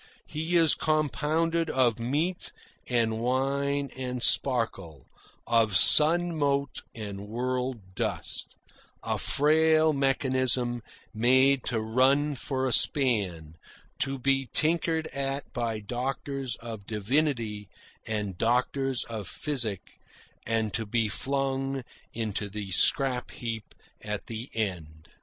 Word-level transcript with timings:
He 0.25 0.55
is 0.57 0.73
compounded 0.73 1.69
of 1.69 1.99
meat 1.99 2.51
and 2.89 3.19
wine 3.19 3.91
and 3.95 4.23
sparkle, 4.23 5.05
of 5.45 5.77
sun 5.77 6.35
mote 6.35 6.81
and 6.95 7.27
world 7.27 7.93
dust, 7.93 8.55
a 9.03 9.19
frail 9.19 9.93
mechanism 9.93 10.81
made 11.13 11.63
to 11.65 11.79
run 11.79 12.33
for 12.33 12.65
a 12.65 12.73
span, 12.73 13.53
to 13.99 14.17
be 14.17 14.49
tinkered 14.51 15.05
at 15.13 15.53
by 15.53 15.79
doctors 15.79 16.55
of 16.55 16.87
divinity 16.87 17.69
and 18.07 18.39
doctors 18.39 19.03
of 19.03 19.27
physic, 19.27 19.99
and 20.47 20.73
to 20.73 20.87
be 20.87 21.09
flung 21.09 21.83
into 22.11 22.49
the 22.49 22.71
scrap 22.71 23.29
heap 23.29 23.75
at 24.01 24.25
the 24.25 24.49
end. 24.55 25.09